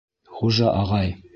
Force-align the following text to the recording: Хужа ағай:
Хужа 0.37 0.73
ағай: 0.79 1.15